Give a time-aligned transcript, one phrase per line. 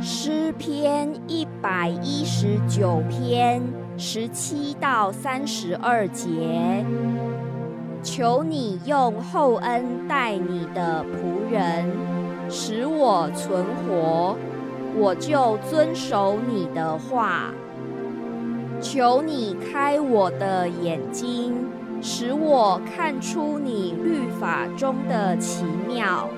[0.00, 3.62] 诗篇一百一十九篇
[3.96, 6.84] 十七到三十二节，
[8.02, 11.90] 求你用厚恩待你的仆人，
[12.50, 14.36] 使我存活，
[14.96, 17.52] 我就遵守你的话。
[18.80, 21.54] 求你开我的眼睛，
[22.02, 26.28] 使我看出你律法中的奇妙。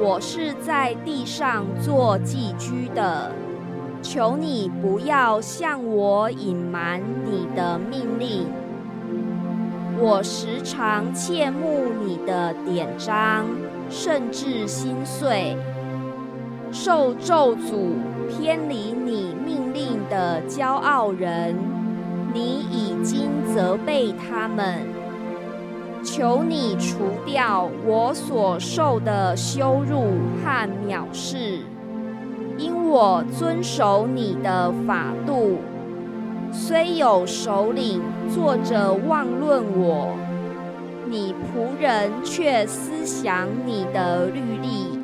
[0.00, 3.32] 我是在地上做寄居的，
[4.00, 8.46] 求你不要向我隐瞒你的命令。
[10.00, 13.44] 我时常切慕你的典章，
[13.90, 15.56] 甚至心碎。
[16.70, 17.94] 受咒诅、
[18.28, 21.56] 偏离你命令的骄傲人，
[22.32, 24.97] 你已经责备他们。
[26.02, 30.04] 求你除掉我所受的羞辱
[30.42, 31.60] 和藐视，
[32.56, 35.58] 因我遵守你的法度。
[36.50, 38.00] 虽有首领
[38.32, 40.16] 坐着妄论我，
[41.06, 44.98] 你仆人却思想你的律例。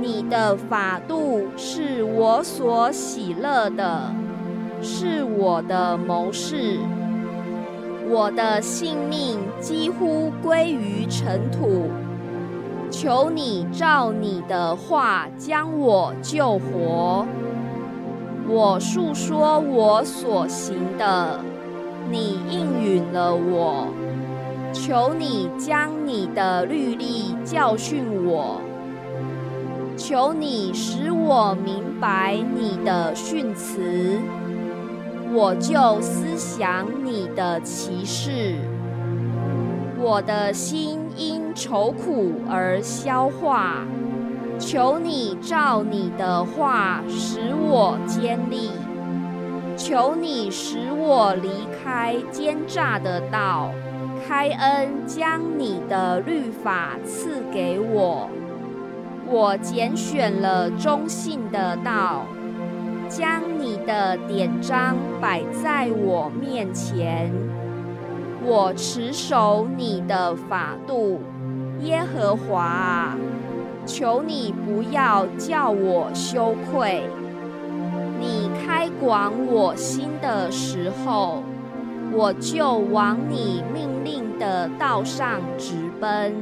[0.00, 4.12] 你的法度是我所喜乐的，
[4.80, 6.78] 是我的谋士。
[8.08, 11.90] 我的性命几乎归于尘土，
[12.90, 17.26] 求你照你的话将我救活。
[18.48, 21.40] 我述说我所行的，
[22.10, 23.88] 你应允了我。
[24.72, 28.60] 求你将你的律例教训我，
[29.96, 34.20] 求你使我明白你的训词。
[35.38, 38.56] 我就思想你的歧视，
[40.00, 43.84] 我的心因愁苦而消化。
[44.58, 48.70] 求你照你的话使我坚立，
[49.76, 51.50] 求你使我离
[51.84, 53.70] 开奸诈的道，
[54.26, 58.30] 开恩将你的律法赐给我。
[59.26, 62.22] 我拣选了忠信的道。
[63.08, 67.32] 将你的典章摆在我面前，
[68.44, 71.20] 我持守你的法度，
[71.82, 73.16] 耶和华啊，
[73.86, 77.08] 求你不要叫我羞愧。
[78.18, 81.42] 你开广我心的时候，
[82.12, 86.34] 我就往你命令的道上直奔。